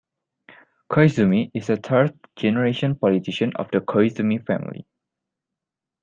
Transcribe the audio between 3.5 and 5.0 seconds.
of the Koizumi family.